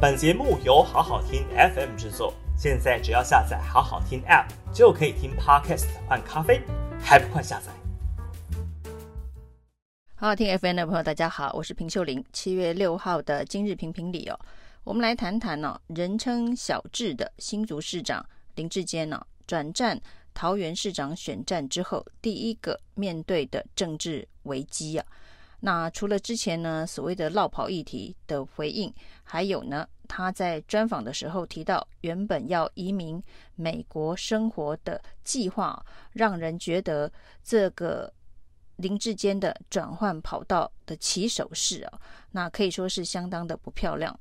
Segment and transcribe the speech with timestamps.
[0.00, 6.62] 本节目由好好听 FM 制作，现在只要下载好好听 App 就可以听 Podcast 换咖啡，
[7.00, 7.72] 还不快下载？
[10.14, 12.24] 好好听 FM 的朋友，大家好，我是平秀玲。
[12.32, 14.38] 七月六号的今日评评理哦，
[14.84, 18.24] 我们来谈谈呢、哦，人称小智的新竹市长
[18.54, 20.00] 林智坚呢、哦，转战
[20.32, 25.04] 桃园市长选战之后，第一个面对的政治危机啊。
[25.60, 28.92] 那除了之前呢，所谓的落跑议题的回应，
[29.24, 33.20] 还有呢，他在专访的时候提到，原本要移民
[33.56, 37.10] 美国生活的计划，让人觉得
[37.42, 38.12] 这个
[38.76, 44.16] 林志坚的转换跑道的起手式啊，那可以说是相当的不漂亮。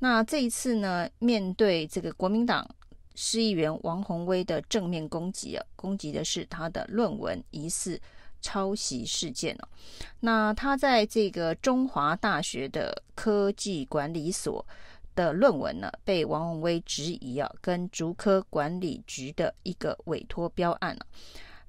[0.00, 2.68] 那这一次呢，面对这个国民党
[3.14, 8.00] 市议员王宏威的正面攻击啊，攻击的是他的论文疑似。
[8.40, 9.68] 抄袭事件哦，
[10.20, 14.64] 那他在这个中华大学的科技管理所
[15.14, 21.06] 的论文呢，被王宏威质疑啊，跟竹科管理局的一个委托标案啊，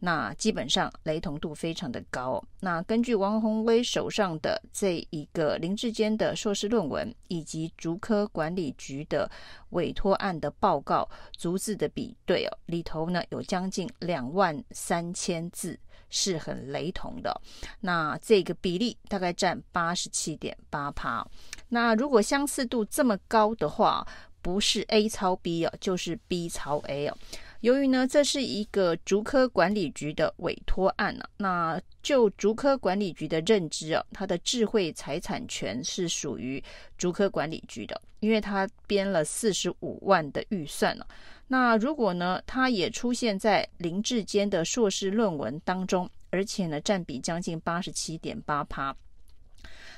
[0.03, 2.43] 那基本上雷同度非常的高。
[2.59, 9.29] 那根据王鸿威手上的这一个林志坚的硕士论文，以及竹科管理局的
[9.69, 11.07] 委托案的报告
[11.37, 15.79] 逐字的比对哦，里头呢有将近两万三千字。
[16.13, 17.41] 是很雷同的，
[17.79, 21.25] 那这个比例大概占八十七点八趴。
[21.69, 24.05] 那如果相似度这么高的话，
[24.41, 27.17] 不是 A 超 B 啊，就是 B 超 A 哦。
[27.61, 36.61] 由于呢，这是一个竹科管理局的委托案啊，那就竹科管理局的认知啊，它的智慧财产权是属于
[36.97, 41.05] 竹科管理局的，因为它编了四十五万的预算呢、
[41.47, 48.95] 那如果呢，它也出现在林志坚的硕士论文当中，而且呢，占比将近八十七点八趴。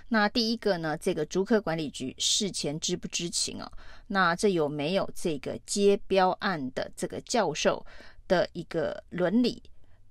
[0.09, 3.72] 那第一个呢，这个竹科管理局事前知不知情啊？
[4.08, 7.86] 那这有没有这个接标案的这个教授
[8.28, 9.61] 的一个伦理、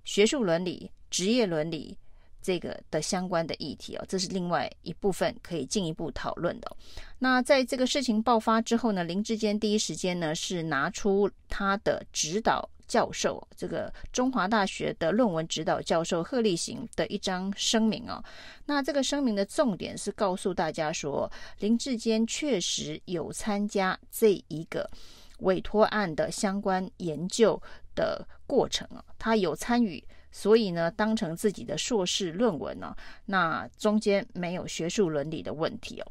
[0.04, 1.96] 学术伦理、职业伦理？
[2.44, 6.76] 这个的相关的议题哦，这是另外一部分可以进一步讨论的。
[7.20, 18.22] 那在这个事情爆发之后呢，林志坚第一时间呢是拿出他的指导教授，这个中华大学的论文指导教授贺立行的一张声明哦。
[18.66, 21.26] 那这个声明的重点是告诉大家说，
[21.60, 24.90] 林志坚确实有参加这一个
[25.38, 27.58] 委托案的相关研究
[27.94, 30.04] 的过程啊，他有参与。
[30.30, 32.94] 所以呢，当成自己的硕士论文呢，
[33.24, 36.06] 那中间没有学术伦理的问题哦。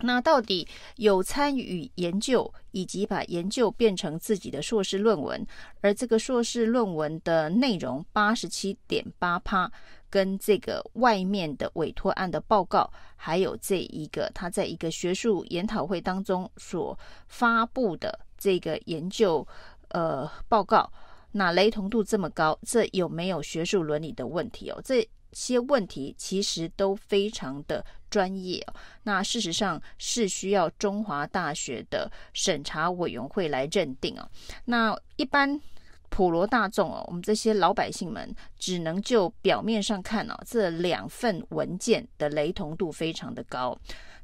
[0.00, 0.66] 那到底
[0.96, 5.44] 有参与研究，以及把研究变成自己的硕士论文，
[5.80, 9.70] 而这个硕士论文的内容八十七点八趴，
[10.08, 19.46] 跟这个外面的委托案的报告，还有这一个他在一个学术研讨会当中所发布的这个研究
[19.88, 20.90] 呃报告。
[21.32, 24.80] 那雷同度这么高，这有没有学术伦理的问题哦？
[24.82, 28.74] 这些问题其实都非常的专业哦。
[29.02, 34.28] 那事实上是需要中华大学的审查委员会来认定哦。
[34.64, 35.60] 那一般
[36.08, 43.78] 普罗大众哦，我们这些老百姓们只能就表面上看哦，这两份文件的雷同度非常的高。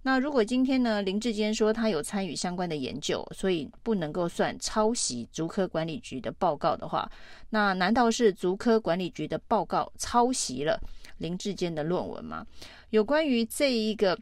[0.07, 7.11] 那如果今天呢，林志坚说他有参与相关的研究，所以不能够算抄袭竹科管理局的报告的话，
[7.49, 10.79] 那难道是竹科管理局的报告抄袭了
[11.19, 12.47] 林志坚的论文吗？
[12.91, 14.19] 有关于这一个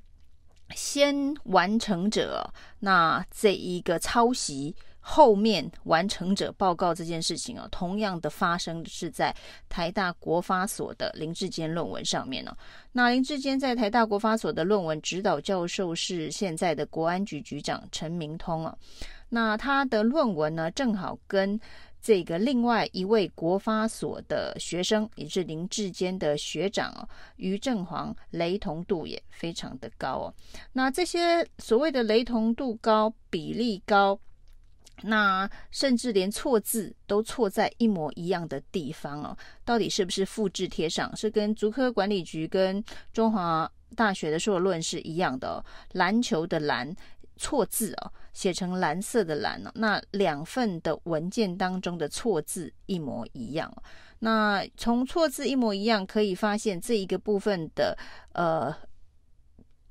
[0.75, 4.75] 先完成者，那这一个抄袭。
[5.05, 9.34] 后面完成者报告这件事情啊，同样的发生是在
[9.69, 12.56] 台大国发所的林志坚论文上面呢。
[12.93, 18.72] 那林志坚在台大国发所的论文指导教授是现在的国安局局长陈明通啊。
[19.28, 21.59] 那他的论文呢，正好跟
[22.03, 30.35] 这个另外一位国发所的学生，也是林志坚的学长啊，于正煌，雷同度也非常的高哦。
[30.73, 34.19] 那这些所谓的雷同度高、比例高。
[35.04, 41.15] 那甚至连错字都错在一模一样的地方哦，到底是不是复制贴上？
[41.16, 42.83] 是跟竹科管理局跟
[43.13, 45.65] 中华大学的硕论是一样的哦。
[45.93, 46.95] 篮球的篮
[47.42, 49.71] 错字哦，写成蓝色的蓝哦。
[49.74, 53.71] 那两份的文件当中的错字一模一样。
[54.21, 57.98] 那从错字一模一样可以发现这一个部分的
[58.33, 58.72] 呃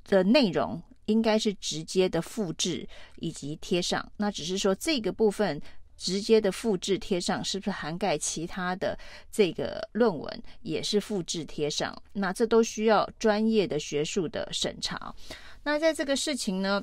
[0.06, 0.82] 的内容。
[1.08, 2.88] 应该是直接的复制
[3.18, 5.60] 以及贴上，那只是说这个部分
[5.98, 8.98] 直接的复制贴上，是不是涵盖其他的
[9.30, 11.94] 这个论文也是复制贴上？
[12.14, 15.14] 那这都需要专业的学术的审查。
[15.64, 16.82] 那在这个事情呢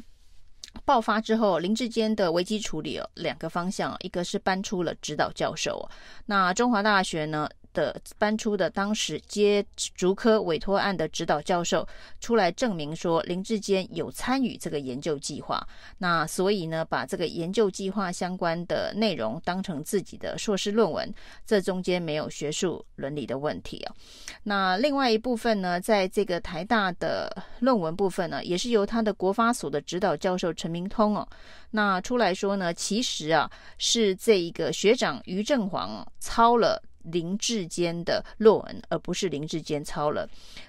[0.85, 5.89] 爆发之后，林志坚的危机处理哦，两个方向，一个是搬出了指导教授，
[6.27, 7.49] 那中华大学呢？
[7.79, 9.65] 的搬出的当时接
[9.95, 11.87] 竹科委托案的指导教授
[12.19, 15.65] 出来证明说林志坚有参与这个研究计划，
[15.99, 21.15] 那所以呢，把这个研究计划相关的内容当成自己的硕士论文，
[21.47, 23.95] 这中间没有学术伦理的问题啊。
[24.43, 31.29] 那另外一部分呢，在这个台大的论文部分呢，也是由他的国发所的指导教授陈明通哦，
[31.71, 33.49] 那出来说呢，其实啊
[33.79, 36.83] 是这一个学长于正煌抄了。
[37.05, 40.29] 林志坚的论文，而不是林志坚抄了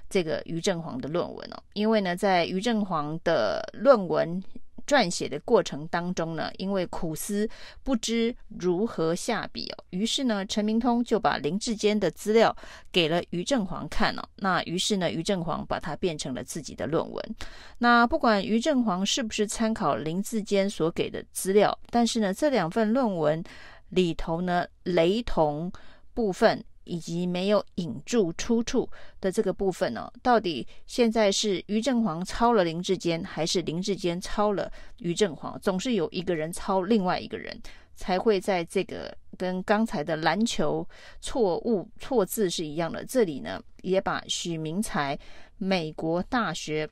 [0.10, 1.64] 这个于正煌的论文哦。
[1.74, 4.42] 因为呢，在于正煌的论文
[4.88, 7.48] 撰写的过程当中呢，因为苦思
[7.84, 12.56] 不知如何下笔哦，于是呢，陈明通就把林志坚的资料
[12.92, 14.24] 给了于正煌看哦。
[14.38, 17.36] 那于是呢，于正煌把它变成了自己的论文。
[17.78, 23.44] 那不管于正煌是不是参考林志坚所给的资料，但是呢，这两份论文
[23.90, 25.72] 里头呢，雷同。
[26.19, 28.89] 部分以及没有引注出处
[29.21, 35.57] 的这个部分呢、哦，到底现在是于正煌抄了林志坚，还是林志坚抄了于正煌？
[35.62, 37.57] 总是有一个人抄另外一个人，
[37.95, 40.86] 才会在这个跟刚才的篮球
[41.21, 43.06] 错误错字是一样的。
[43.06, 45.18] 这里呢，也把许明才
[45.57, 46.89] 美国大学。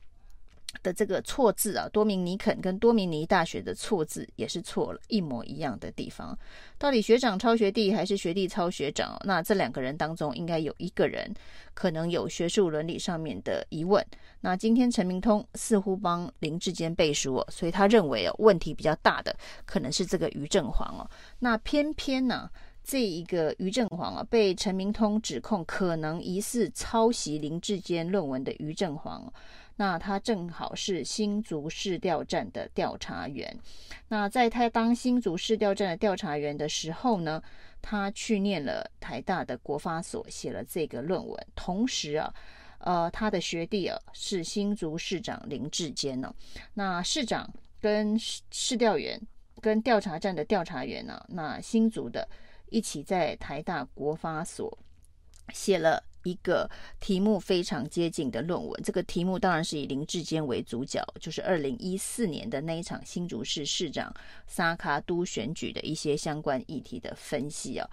[0.82, 6.38] 的这个错字啊，多明尼肯跟多明尼大学的错字也是错了，一模一样的地方。
[6.78, 9.18] 到底学长抄学弟还是学弟抄学长？
[9.24, 11.32] 那这两个人当中，应该有一个人
[11.74, 14.04] 可能有学术伦理上面的疑问。
[14.40, 21.08] 那今天陈明通似乎帮林志坚背书哦，所以他认为哦，问题比较大的可能是这个于正煌哦。
[21.38, 22.50] 那偏偏呢、啊，
[22.84, 29.32] 这一个于正煌啊，被陈明通指控可能疑似抄袭林志坚论文的于正煌。
[29.80, 33.56] 那他正好是新竹市调站的调查员。
[34.08, 37.40] 那在他当新竹市调站的调查员的时候呢，
[37.80, 41.46] 他去念了台大的国发所，写了这个论文。
[41.54, 42.34] 同时啊，
[42.80, 46.34] 呃，他的学弟啊是新竹市长林智坚呢。
[46.74, 47.48] 那市长
[47.80, 49.20] 跟市市调员
[49.60, 52.28] 跟调查站的调查员呢，那新竹的
[52.68, 54.76] 一起在台大国发所
[55.54, 56.02] 写了。
[56.28, 56.68] 一个
[57.00, 64.12] 题目非常接近的论文，这个题目当然是以林志坚为主角，就是二零一四年的那一场新竹市市长
[64.46, 67.88] 三脚督选举的一些相关议题的分析哦。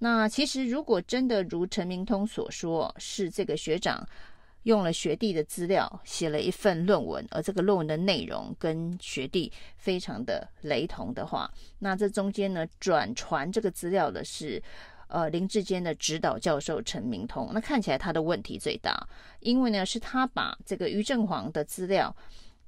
[0.00, 4.06] 那其实如果真的如陈明通所说，是这个学长
[4.64, 14.62] 用了学弟的资料写了一份论文，而这个论文的内容跟学弟非常的雷同的话，那这中间呢，转传这个资料的是。
[15.08, 19.06] 呃，林志坚的指导教授陈明通，那看起来他的问题最大，
[19.40, 22.14] 因为呢是他把这个于正煌的资料，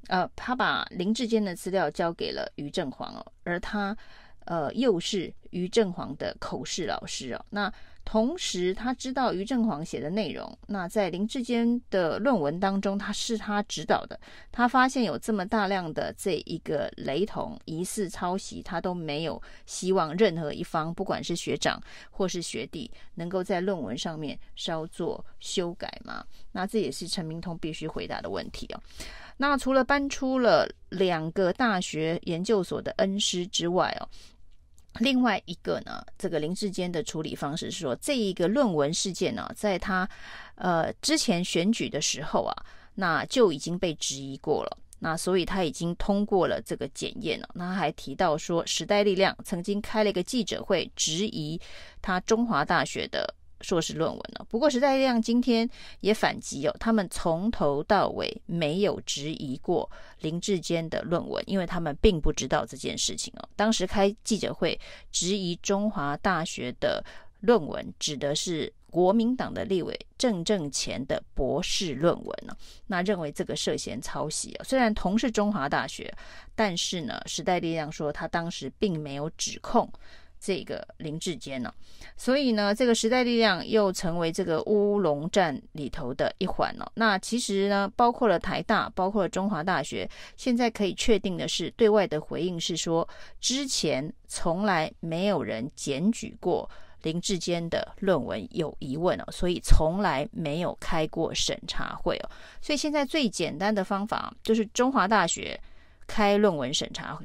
[0.08, 3.96] 呃，他把林志坚的资料交给了于正煌哦，而他
[4.44, 7.72] 呃又是于正煌的口试老师哦，那。
[8.10, 14.18] 同时，他知道于正煌写的内容，那在林志坚的论文当中，他是他指导的。
[14.50, 21.80] 他发现有这么大量的这一个雷同、疑似抄袭，他都没有希望任何一方，不管是学长
[22.10, 26.26] 或是学弟，能够在论文上面稍作修改吗？
[26.50, 28.82] 那这也是陈明通必须回答的问题哦。
[29.36, 34.08] 那除了搬出了两个大学研究所的恩师之外哦。
[34.98, 40.08] 另外一个呢，这个林志坚的处理方式是说，这一个论文事件呢，在他
[40.56, 42.54] 呃之前选举的时候啊，
[42.94, 47.48] 那就已经被质疑过了，那所以他已经通过了这个检验了。
[47.54, 51.58] 那他还提到说，时代力量曾经开了一个记者会，质疑
[52.02, 53.34] 他中华大学的。
[53.60, 55.68] 硕士论文了，不过时代力量今天
[56.00, 59.90] 也反击哦，他们从头到尾没有质疑过
[60.20, 63.48] 林志坚的论文，因为他们并不知道这件事情哦。
[63.56, 64.78] 当时开记者会
[65.10, 67.04] 质疑中华大学的
[67.40, 74.64] 论文，指的是国民党的立委郑正前的博士论文呢，那认为这个涉嫌抄袭啊。
[74.64, 76.12] 虽然同是中华大学，
[76.54, 79.90] 但是呢，时代力量说他当时并没有指控。
[80.40, 81.72] 这个林志坚呢，
[82.16, 86.90] 所以呢，这个时代力量又成为这个乌龙战里头的一环了。
[86.94, 93.06] 那其实呢，包括了台大，包括了中华大学，现在可以确定的是，对外的回应是说，
[93.38, 96.68] 之前从来没有人检举过
[97.02, 102.30] 林志坚的论文有疑问哦，所以从来没有开过审查会哦。
[102.62, 105.60] 所以现在最简单的方法就是中华大学
[106.06, 107.20] 开论文审查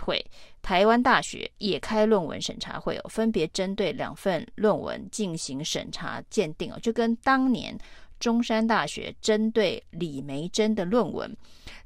[0.00, 0.24] 会。
[0.62, 7.76] 台湾大学也开论文审查会哦，分别针对两份论文进行审查鉴定哦，就跟当年
[8.20, 11.36] 中山大学针对李梅珍的论文，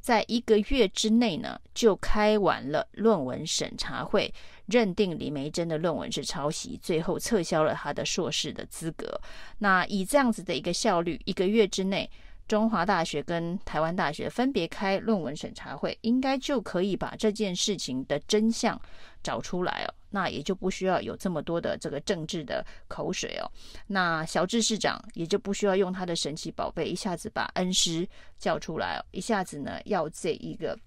[0.00, 4.30] 在一个月之内呢，就开完了论文审查会，
[4.66, 9.18] 认定李梅珍的论文是抄袭，最后撤销了他的硕士的资格。
[9.58, 12.10] 那以这样子的一个效率，一个月之内，
[12.46, 18.80] 中华大学跟台湾大学分别开论文审查会，应该就可以把这件事情的真相
[19.22, 19.94] 找出来哦。
[20.10, 23.50] 那也就不需要有这么多的这个政治的口水哦。
[23.88, 30.78] 那小智市长也就不需要用他的神奇宝贝一下子把恩师叫出来哦，一下子呢要这一个。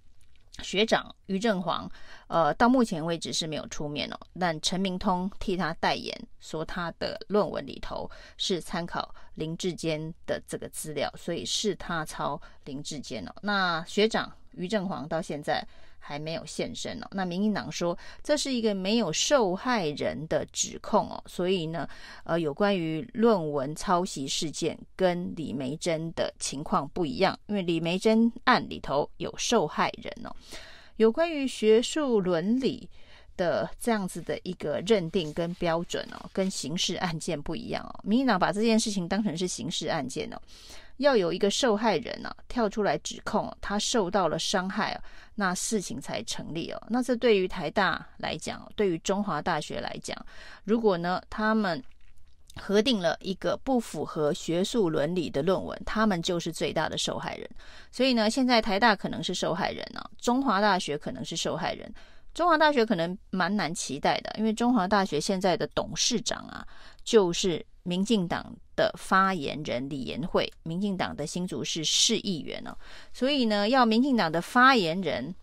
[0.62, 1.90] 学长于正煌，
[2.28, 13.34] 呃，到目前为止是没有出面哦，但陈明通替他代言，说他的论文里头是参考林志坚的这个资料，所以是他抄林志坚哦。
[13.42, 15.66] 那学长于正煌到现在。
[16.00, 17.08] 还没有现身哦。
[17.12, 21.88] 那民进党说这是一个没有受害人的指控哦，所以呢，
[22.24, 30.36] 呃，有关于论文抄袭事件跟李梅珍的情况不一样，因为李梅珍案里头有受害人哦。
[30.98, 32.90] 有关于学术伦理
[33.38, 38.00] 的这样子的一个认定跟标准哦，跟刑事案件不一样哦。
[38.04, 40.42] 民进党把这件事情当成是刑事案件哦。
[41.00, 45.04] 要有一个受害人、啊、跳出来指控他受到了伤害啊，
[45.36, 46.82] 那事情才成立哦。
[46.90, 50.16] 那这对于台大来讲，对于中华大学来讲，
[50.64, 51.84] 如果呢他们
[52.56, 57.50] 核定了一个不符合学术伦理的论文，他们就是最大的受害人。
[57.92, 61.94] 所以呢，现在台大可能是受害人啊，中华大学可能是受害人。
[62.34, 66.66] 中华大学可能蛮难期待的，因为中华大学现在的董事长啊，
[67.10, 67.66] 就是。
[67.84, 72.78] 民进党的发言人李延慧，民进党的新竹市市议员哦，
[73.12, 75.34] 所以呢，要民进党的发言人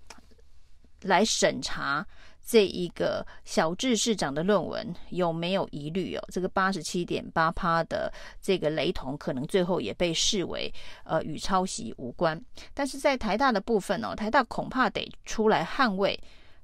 [1.01, 2.07] 来审查
[2.47, 6.23] 这一个小智市长的论文有没有疑虑哦。
[6.31, 12.41] 这个八十七点八趴的这个雷同，可能最后也被视为呃与抄袭无关。
[12.75, 16.21] 但是在台大的部分哦，台大恐怕得出来捍卫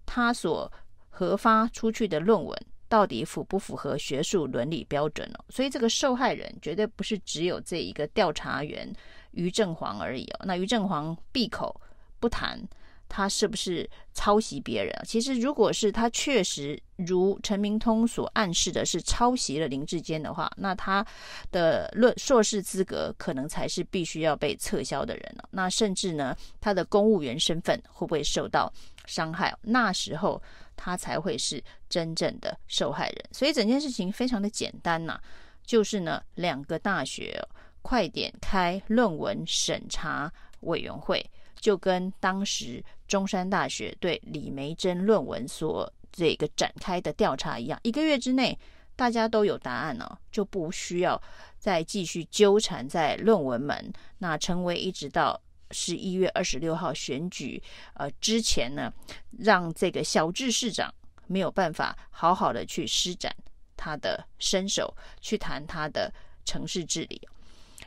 [0.07, 0.71] 他所
[1.09, 2.57] 核发出去的论文。
[2.93, 5.41] 到底符不符合学术伦理标准哦？
[5.49, 8.95] 所以这个受害人绝对不是只有这一个调查员
[9.31, 10.45] 于正煌而已哦。
[10.45, 11.81] 那于正煌闭口
[12.21, 12.63] 不谈
[13.09, 14.95] 他是不是抄袭别人？
[15.07, 21.03] 其实如果是他确实如陈明通所暗示的是抄袭了林志坚的话，那他
[21.51, 25.49] 的论硕士资格可能才是必须要被撤销的人了。
[25.53, 28.71] 那甚至呢，他的公务员身份会不会受到
[29.07, 29.57] 伤害？
[29.63, 30.43] 那时候。
[30.77, 35.21] 他才会是真正的受害人，所以整件事情非常的简单呐、
[35.65, 37.41] 就是呢，两个大学
[37.83, 41.25] 快点开论文审查委员会，
[41.57, 48.59] 就跟当时中山大学对李梅珍论文所这个展开的调查一样，一个月之内
[48.97, 51.21] 大家都有答案了，就不需要
[51.59, 55.41] 再继续纠缠在论文门，那成为一直到。
[55.73, 57.63] 十一月二十六号选举，
[57.95, 58.93] 呃，之前呢，
[59.39, 60.93] 让这个小智市长
[61.27, 63.35] 没有办法好好的去施展
[63.77, 66.13] 他的身手，去谈他的
[66.45, 67.21] 城市治理。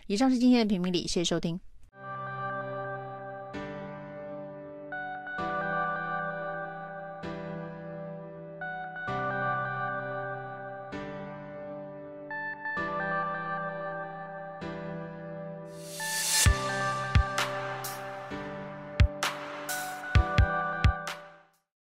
[0.08, 1.60] 以上是今天的评评理，谢谢收听。